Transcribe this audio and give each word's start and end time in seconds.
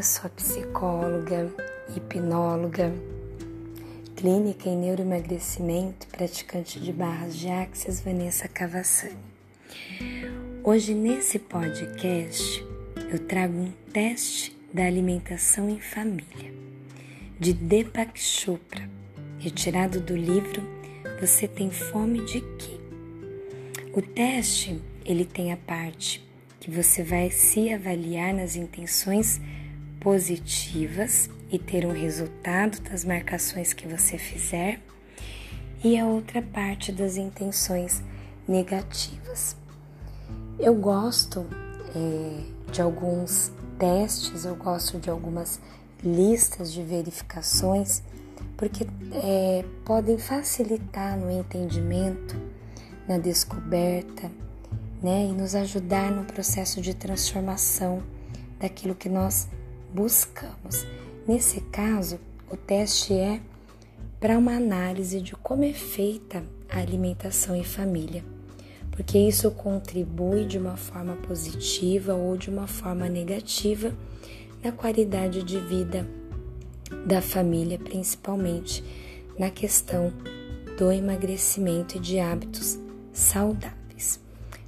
eu 0.00 0.02
sou 0.02 0.30
psicóloga, 0.30 1.52
hipnóloga, 1.94 2.90
clínica 4.16 4.66
em 4.66 4.78
neuroemagrecimento 4.78 6.06
praticante 6.06 6.80
de 6.80 6.90
barras 6.90 7.36
de 7.36 7.50
axis 7.50 8.00
Vanessa 8.00 8.48
Cavassani. 8.48 9.18
Hoje 10.64 10.94
nesse 10.94 11.38
podcast 11.38 12.66
eu 13.12 13.18
trago 13.18 13.52
um 13.52 13.72
teste 13.92 14.56
da 14.72 14.86
alimentação 14.86 15.68
em 15.68 15.78
família 15.78 16.50
de 17.38 17.52
Deepak 17.52 18.18
Chopra, 18.18 18.88
retirado 19.38 20.00
do 20.00 20.16
livro 20.16 20.62
Você 21.20 21.46
tem 21.46 21.70
fome 21.70 22.24
de 22.24 22.40
quê? 22.40 22.80
O 23.92 24.00
teste, 24.00 24.80
ele 25.04 25.26
tem 25.26 25.52
a 25.52 25.58
parte 25.58 26.26
que 26.58 26.70
você 26.70 27.02
vai 27.02 27.30
se 27.30 27.70
avaliar 27.70 28.32
nas 28.32 28.56
intenções 28.56 29.38
positivas 30.00 31.28
e 31.50 31.58
ter 31.58 31.84
um 31.84 31.92
resultado 31.92 32.80
das 32.80 33.04
marcações 33.04 33.72
que 33.72 33.86
você 33.86 34.16
fizer, 34.16 34.80
e 35.82 35.98
a 35.98 36.06
outra 36.06 36.42
parte 36.42 36.92
das 36.92 37.16
intenções 37.16 38.02
negativas. 38.46 39.56
Eu 40.58 40.74
gosto 40.74 41.46
é, 41.94 42.70
de 42.70 42.82
alguns 42.82 43.50
testes, 43.78 44.44
eu 44.44 44.54
gosto 44.54 44.98
de 44.98 45.08
algumas 45.08 45.58
listas 46.04 46.72
de 46.72 46.82
verificações, 46.82 48.02
porque 48.56 48.86
é, 49.12 49.64
podem 49.84 50.18
facilitar 50.18 51.16
no 51.16 51.30
entendimento, 51.30 52.36
na 53.08 53.16
descoberta 53.16 54.30
né, 55.02 55.26
e 55.26 55.32
nos 55.32 55.54
ajudar 55.54 56.10
no 56.10 56.24
processo 56.24 56.80
de 56.80 56.94
transformação 56.94 58.02
daquilo 58.58 58.94
que 58.94 59.08
nós 59.08 59.48
buscamos. 59.92 60.86
Nesse 61.26 61.60
caso, 61.60 62.18
o 62.50 62.56
teste 62.56 63.12
é 63.14 63.40
para 64.18 64.36
uma 64.36 64.56
análise 64.56 65.20
de 65.20 65.34
como 65.36 65.64
é 65.64 65.72
feita 65.72 66.42
a 66.68 66.78
alimentação 66.78 67.56
em 67.56 67.64
família, 67.64 68.24
porque 68.90 69.18
isso 69.18 69.50
contribui 69.50 70.44
de 70.44 70.58
uma 70.58 70.76
forma 70.76 71.16
positiva 71.16 72.14
ou 72.14 72.36
de 72.36 72.50
uma 72.50 72.66
forma 72.66 73.08
negativa 73.08 73.94
na 74.62 74.72
qualidade 74.72 75.42
de 75.42 75.58
vida 75.58 76.06
da 77.06 77.22
família, 77.22 77.78
principalmente 77.78 78.84
na 79.38 79.50
questão 79.50 80.12
do 80.76 80.92
emagrecimento 80.92 81.96
e 81.96 82.00
de 82.00 82.18
hábitos 82.18 82.78
saudáveis. 83.12 84.20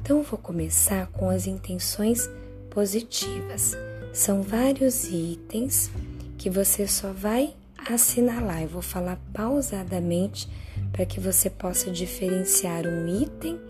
Então, 0.00 0.22
vou 0.22 0.38
começar 0.38 1.06
com 1.08 1.28
as 1.28 1.46
intenções 1.46 2.28
positivas. 2.70 3.76
São 4.16 4.40
vários 4.40 5.04
itens 5.10 5.90
que 6.38 6.48
você 6.48 6.88
só 6.88 7.12
vai 7.12 7.54
assinalar. 7.86 8.62
Eu 8.62 8.68
vou 8.70 8.80
falar 8.80 9.20
pausadamente 9.30 10.48
para 10.90 11.04
que 11.04 11.20
você 11.20 11.50
possa 11.50 11.90
diferenciar 11.90 12.86
um 12.86 13.06
item 13.06 13.60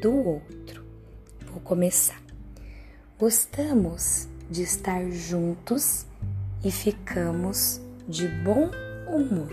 do 0.00 0.14
outro. 0.26 0.82
Vou 1.52 1.60
começar. 1.60 2.18
Gostamos 3.18 4.26
de 4.50 4.62
estar 4.62 5.10
juntos 5.10 6.06
e 6.64 6.70
ficamos 6.70 7.78
de 8.08 8.26
bom 8.26 8.70
humor. 9.06 9.52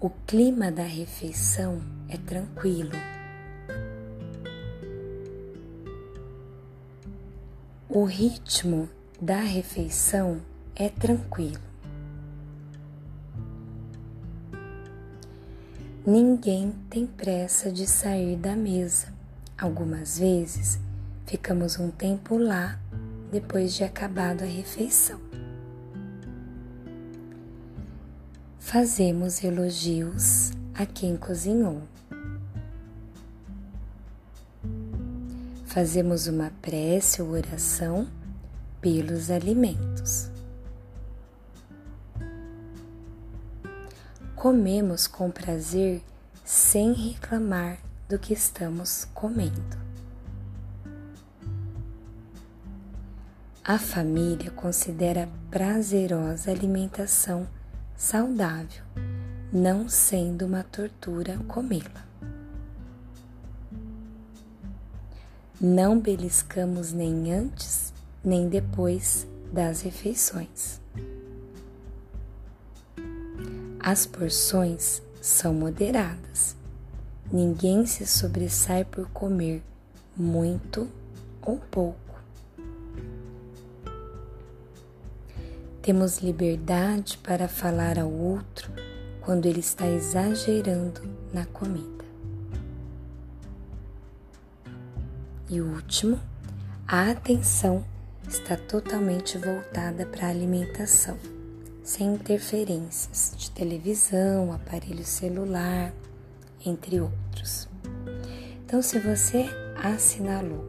O 0.00 0.10
clima 0.26 0.72
da 0.72 0.82
refeição 0.82 1.80
é 2.08 2.16
tranquilo. 2.16 2.90
O 7.94 8.02
ritmo 8.02 8.88
da 9.22 9.38
refeição 9.38 10.40
é 10.74 10.88
tranquilo. 10.88 11.62
Ninguém 16.04 16.74
tem 16.90 17.06
pressa 17.06 17.70
de 17.70 17.86
sair 17.86 18.36
da 18.36 18.56
mesa. 18.56 19.14
Algumas 19.56 20.18
vezes 20.18 20.80
ficamos 21.24 21.78
um 21.78 21.88
tempo 21.88 22.36
lá 22.36 22.80
depois 23.30 23.72
de 23.72 23.84
acabado 23.84 24.42
a 24.42 24.46
refeição. 24.46 25.20
fazemos 28.58 29.44
elogios 29.44 30.50
a 30.74 30.84
quem 30.84 31.16
cozinhou. 31.16 31.82
Fazemos 35.74 36.28
uma 36.28 36.52
prece 36.62 37.20
ou 37.20 37.30
oração 37.30 38.06
pelos 38.80 39.28
alimentos. 39.28 40.30
Comemos 44.36 45.08
com 45.08 45.32
prazer 45.32 46.00
sem 46.44 46.92
reclamar 46.92 47.78
do 48.08 48.20
que 48.20 48.32
estamos 48.32 49.04
comendo. 49.12 49.76
A 53.64 53.76
família 53.76 54.52
considera 54.52 55.28
prazerosa 55.50 56.52
alimentação 56.52 57.48
saudável, 57.96 58.84
não 59.52 59.88
sendo 59.88 60.46
uma 60.46 60.62
tortura 60.62 61.36
comê-la. 61.48 62.13
Não 65.66 65.98
beliscamos 65.98 66.92
nem 66.92 67.32
antes 67.32 67.90
nem 68.22 68.50
depois 68.50 69.26
das 69.50 69.80
refeições. 69.80 70.78
As 73.80 74.04
porções 74.04 75.00
são 75.22 75.54
moderadas. 75.54 76.54
Ninguém 77.32 77.86
se 77.86 78.06
sobressai 78.06 78.84
por 78.84 79.08
comer 79.08 79.62
muito 80.14 80.86
ou 81.40 81.56
pouco. 81.56 82.20
Temos 85.80 86.18
liberdade 86.18 87.16
para 87.16 87.48
falar 87.48 87.98
ao 87.98 88.12
outro 88.12 88.70
quando 89.22 89.46
ele 89.46 89.60
está 89.60 89.86
exagerando 89.88 91.00
na 91.32 91.46
comida. 91.46 92.03
E 95.48 95.60
último, 95.60 96.18
a 96.86 97.10
atenção 97.10 97.84
está 98.28 98.56
totalmente 98.56 99.36
voltada 99.38 100.06
para 100.06 100.26
a 100.26 100.30
alimentação, 100.30 101.18
sem 101.82 102.14
interferências 102.14 103.34
de 103.36 103.50
televisão, 103.50 104.52
aparelho 104.52 105.04
celular, 105.04 105.92
entre 106.64 107.00
outros. 107.00 107.68
Então, 108.64 108.80
se 108.80 108.98
você 108.98 109.46
assinalou 109.76 110.64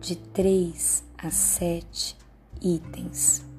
de 0.00 0.16
3 0.16 1.04
a 1.18 1.30
7 1.30 2.16
itens 2.60 3.50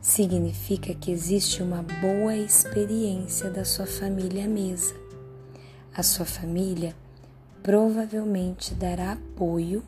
significa 0.00 0.94
que 0.94 1.10
existe 1.10 1.62
uma 1.62 1.82
boa 1.82 2.34
experiência 2.34 3.50
da 3.50 3.64
sua 3.64 3.86
família 3.86 4.44
à 4.44 4.48
mesa. 4.48 4.94
A 5.94 6.02
sua 6.02 6.24
família 6.24 6.96
provavelmente 7.62 8.74
dará 8.74 9.12
apoio 9.12 9.82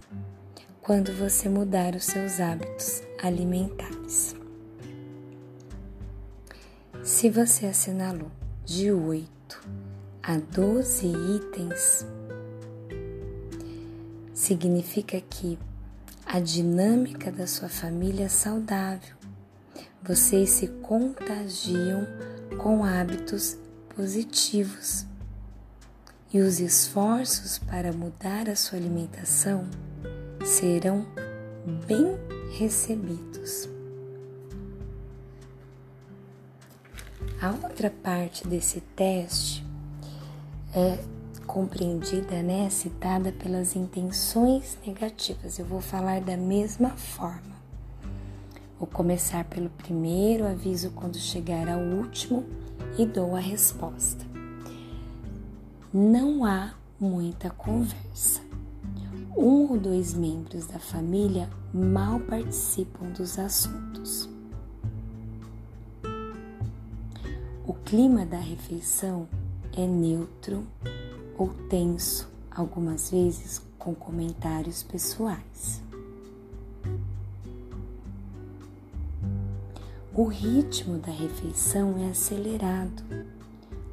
quando 0.81 1.13
você 1.13 1.49
mudar 1.49 1.95
os 1.95 2.05
seus 2.05 2.41
hábitos 2.41 3.03
alimentares. 3.23 4.35
Se 7.03 7.29
você 7.31 7.67
assinalou 7.67 8.31
de 8.65 8.93
8 8.93 9.29
a 10.23 10.37
12 10.39 11.07
itens, 11.07 12.07
significa 14.33 15.21
que 15.21 15.59
a 16.25 16.41
dinâmica 16.41 17.31
da 17.31 17.47
sua 17.47 17.69
família 17.69 18.27
é 18.27 18.29
saudável 18.29 19.23
vocês 20.05 20.51
se 20.51 20.67
contagiam 20.67 22.05
com 22.61 22.85
hábitos 22.85 23.57
positivos 23.95 25.07
e 26.33 26.41
os 26.41 26.61
esforços 26.61 27.59
para 27.59 27.93
mudar 27.93 28.49
a 28.49 28.57
sua 28.57 28.79
alimentação 28.79 29.67
serão 30.43 31.07
bem 31.87 32.17
recebidos. 32.57 33.69
A 37.41 37.51
outra 37.51 37.91
parte 37.91 38.47
desse 38.49 38.81
teste 38.81 39.65
é 40.75 40.99
compreendida, 41.47 42.43
né, 42.43 42.71
citada 42.71 43.31
pelas 43.33 43.77
intenções 43.77 44.79
negativas. 44.87 45.59
Eu 45.59 45.67
vou 45.67 45.81
falar 45.81 46.21
da 46.23 46.37
mesma 46.37 46.91
forma. 46.91 47.53
Vou 48.79 48.89
começar 48.89 49.45
pelo 49.45 49.69
primeiro, 49.69 50.47
aviso 50.47 50.91
quando 50.93 51.19
chegar 51.19 51.69
ao 51.69 51.81
último 51.81 52.47
e 52.97 53.05
dou 53.05 53.37
a 53.37 53.41
resposta. 53.41 54.32
Não 55.95 56.43
há 56.43 56.73
muita 56.99 57.51
conversa. 57.51 58.41
um 59.37 59.73
ou 59.73 59.79
dois 59.79 60.15
membros 60.15 60.67
da 60.67 60.79
família 60.79 61.51
mal 61.71 62.19
participam 62.19 63.11
dos 63.11 63.39
assuntos. 63.39 64.27
O 67.67 67.75
clima 67.75 68.25
da 68.25 68.39
refeição 68.39 69.29
é 69.77 69.87
neutro 69.87 70.67
ou 71.37 71.49
tenso, 71.69 72.27
algumas 72.51 73.11
vezes 73.11 73.61
com 73.79 73.95
comentários 73.95 74.83
pessoais. 74.83 75.83
O 80.15 80.25
ritmo 80.25 80.97
da 80.97 81.13
refeição 81.13 81.99
é 81.99 82.09
acelerado. 82.09 83.03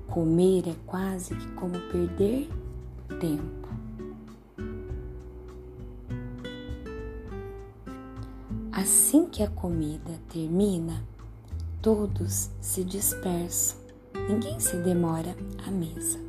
Comer 0.09 0.67
é 0.67 0.75
quase 0.85 1.35
que 1.35 1.47
como 1.51 1.79
perder 1.91 2.49
tempo. 3.19 3.69
Assim 8.71 9.27
que 9.27 9.43
a 9.43 9.49
comida 9.49 10.19
termina, 10.31 11.03
todos 11.81 12.49
se 12.61 12.83
dispersam, 12.83 13.77
ninguém 14.27 14.59
se 14.59 14.77
demora 14.77 15.35
à 15.67 15.71
mesa. 15.71 16.19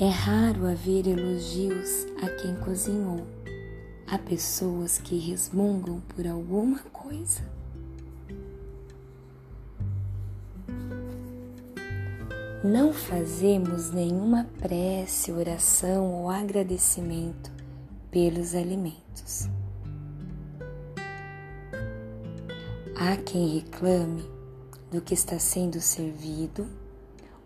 É 0.00 0.08
raro 0.08 0.66
haver 0.66 1.06
elogios 1.06 2.06
a 2.22 2.28
quem 2.40 2.54
cozinhou 2.56 3.26
Há 4.10 4.16
pessoas 4.16 4.96
que 4.96 5.18
resmungam 5.18 6.00
por 6.00 6.26
alguma 6.26 6.78
coisa. 6.90 7.42
Não 12.64 12.92
fazemos 12.92 13.90
nenhuma 13.92 14.46
prece, 14.58 15.32
oração 15.32 16.12
ou 16.12 16.28
agradecimento 16.28 17.50
pelos 18.10 18.54
alimentos. 18.54 19.48
Há 22.96 23.16
quem 23.16 23.60
reclame 23.60 24.24
do 24.90 25.00
que 25.00 25.14
está 25.14 25.38
sendo 25.38 25.80
servido 25.80 26.66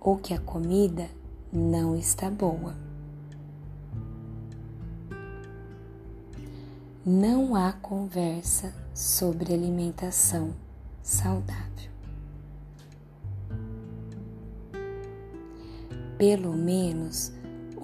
ou 0.00 0.16
que 0.16 0.32
a 0.32 0.40
comida 0.40 1.08
não 1.52 1.94
está 1.94 2.30
boa. 2.30 2.74
não 7.04 7.56
há 7.56 7.72
conversa 7.72 8.72
sobre 8.94 9.52
alimentação 9.52 10.54
saudável. 11.02 11.91
Pelo 16.22 16.52
menos 16.52 17.32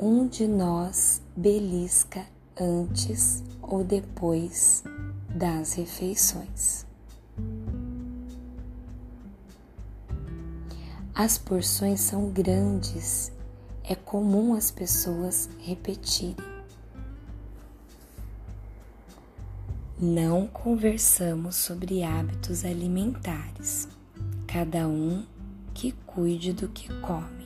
um 0.00 0.28
de 0.28 0.46
nós 0.46 1.20
belisca 1.36 2.24
antes 2.56 3.42
ou 3.60 3.82
depois 3.82 4.84
das 5.28 5.72
refeições. 5.72 6.86
As 11.12 11.36
porções 11.36 11.98
são 11.98 12.30
grandes, 12.30 13.32
é 13.82 13.96
comum 13.96 14.54
as 14.54 14.70
pessoas 14.70 15.50
repetirem. 15.58 16.36
não 20.00 20.46
conversamos 20.46 21.56
sobre 21.56 22.04
hábitos 22.04 22.64
alimentares, 22.64 23.88
cada 24.46 24.86
um 24.86 25.26
que 25.74 25.90
cuide 26.06 26.52
do 26.52 26.68
que 26.68 26.88
come. 27.00 27.37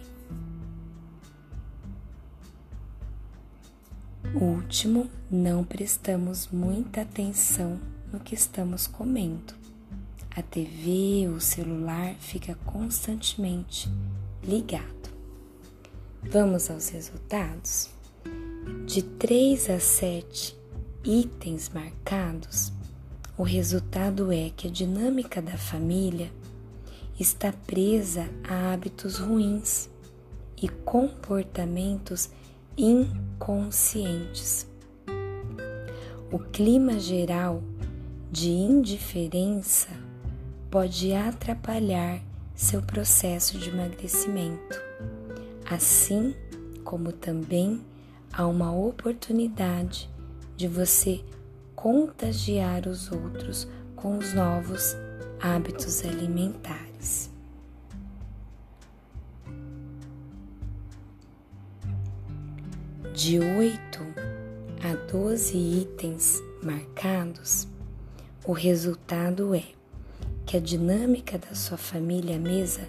Último, 4.35 5.11
não 5.31 5.63
prestamos 5.63 6.49
muita 6.51 7.03
atenção 7.03 7.79
no 8.11 8.19
que 8.19 8.35
estamos 8.35 8.87
comendo. 8.87 9.53
A 10.35 10.41
TV 10.41 11.29
o 11.29 11.39
celular 11.39 12.15
fica 12.19 12.55
constantemente 12.65 13.91
ligado. 14.43 15.13
Vamos 16.23 16.71
aos 16.71 16.89
resultados? 16.89 17.91
De 18.87 19.03
3 19.03 19.69
a 19.69 19.79
7 19.79 20.57
itens 21.05 21.69
marcados, 21.69 22.73
o 23.37 23.43
resultado 23.43 24.33
é 24.33 24.49
que 24.57 24.67
a 24.67 24.71
dinâmica 24.71 25.43
da 25.43 25.59
família 25.59 26.33
está 27.21 27.53
presa 27.53 28.31
a 28.49 28.73
hábitos 28.73 29.19
ruins 29.19 29.91
e 30.57 30.69
comportamentos 30.69 32.31
inconscientes. 32.77 34.67
O 36.31 36.39
clima 36.39 36.99
geral 36.99 37.63
de 38.31 38.51
indiferença 38.51 39.89
pode 40.71 41.13
atrapalhar 41.13 42.23
seu 42.55 42.81
processo 42.81 43.59
de 43.59 43.69
emagrecimento, 43.69 44.81
assim 45.71 46.35
como 46.85 47.13
também 47.13 47.85
há 48.33 48.47
uma 48.47 48.75
oportunidade 48.75 50.09
de 50.57 50.67
você 50.67 51.23
contagiar 51.75 52.87
os 52.87 53.11
outros 53.11 53.69
com 53.97 54.17
os 54.17 54.33
novos 54.33 54.97
hábitos 55.41 56.05
alimentares. 56.05 57.32
De 63.15 63.39
8 63.39 63.79
a 64.83 64.95
12 65.13 65.55
itens 65.59 66.43
marcados, 66.63 67.69
o 68.43 68.53
resultado 68.53 69.55
é 69.55 69.65
que 70.47 70.57
a 70.57 70.61
dinâmica 70.61 71.37
da 71.37 71.55
sua 71.55 71.77
família 71.77 72.37
à 72.37 72.39
mesa 72.39 72.89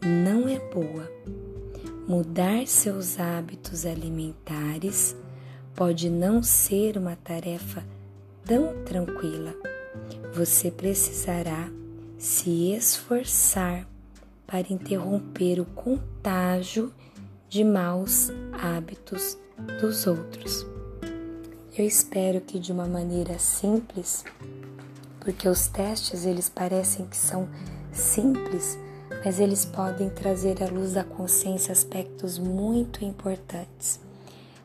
não 0.00 0.48
é 0.48 0.60
boa. 0.72 1.10
Mudar 2.06 2.64
seus 2.68 3.18
hábitos 3.18 3.84
alimentares 3.84 5.16
pode 5.74 6.08
não 6.08 6.44
ser 6.44 6.96
uma 6.96 7.16
tarefa 7.16 7.84
tão 8.44 8.84
tranquila. 8.84 9.52
Você 10.32 10.70
precisará 10.70 11.68
se 12.16 12.70
esforçar 12.72 13.84
para 14.46 14.72
interromper 14.72 15.58
o 15.58 15.64
contágio 15.64 16.94
de 17.56 17.64
maus 17.64 18.30
hábitos 18.52 19.38
dos 19.80 20.06
outros. 20.06 20.66
Eu 21.74 21.86
espero 21.86 22.38
que 22.38 22.58
de 22.58 22.70
uma 22.70 22.84
maneira 22.84 23.38
simples, 23.38 24.26
porque 25.20 25.48
os 25.48 25.66
testes 25.66 26.26
eles 26.26 26.50
parecem 26.50 27.06
que 27.06 27.16
são 27.16 27.48
simples, 27.90 28.78
mas 29.24 29.40
eles 29.40 29.64
podem 29.64 30.10
trazer 30.10 30.62
à 30.62 30.66
luz 30.66 30.92
da 30.92 31.02
consciência 31.02 31.72
aspectos 31.72 32.38
muito 32.38 33.02
importantes. 33.02 34.00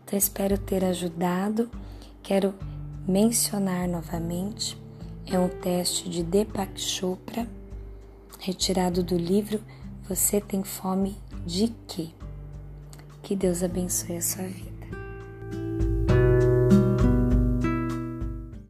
Então, 0.03 0.19
espero 0.19 0.57
ter 0.57 0.83
ajudado. 0.83 1.71
Quero 2.21 2.53
mencionar 3.07 3.87
novamente: 3.87 4.77
é 5.25 5.39
um 5.39 5.47
teste 5.47 6.09
de 6.09 6.23
Deepak 6.23 6.77
Chopra, 6.77 7.47
retirado 8.37 9.01
do 9.01 9.15
livro 9.15 9.61
Você 10.09 10.41
tem 10.41 10.61
fome 10.61 11.15
de 11.45 11.73
quê? 11.87 12.09
Que 13.21 13.35
Deus 13.35 13.61
abençoe 13.63 14.17
a 14.17 14.21
sua 14.21 14.43
vida. 14.43 14.70